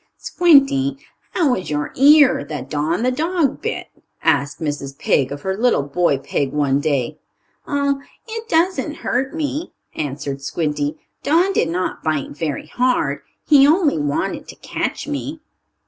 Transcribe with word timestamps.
"Squinty, 0.17 0.97
how 1.33 1.53
is 1.53 1.69
your 1.69 1.93
ear 1.95 2.43
that 2.45 2.71
Don, 2.71 3.03
the 3.03 3.11
dog, 3.11 3.61
bit?" 3.61 3.89
asked 4.23 4.59
Mrs. 4.59 4.97
Pig 4.97 5.31
of 5.31 5.41
her 5.43 5.55
little 5.55 5.83
boy 5.83 6.17
pig 6.17 6.51
one 6.53 6.79
day. 6.79 7.19
"Oh, 7.67 8.01
it 8.27 8.49
doesn't 8.49 8.95
hurt 9.05 9.35
me," 9.35 9.73
answered 9.93 10.41
Squinty. 10.41 10.97
"Don 11.21 11.53
did 11.53 11.69
not 11.69 12.01
bite 12.03 12.31
very 12.31 12.65
hard. 12.65 13.19
He 13.45 13.67
only 13.67 13.99
wanted 13.99 14.47
to 14.47 14.55
catch 14.55 15.07
me." 15.07 15.39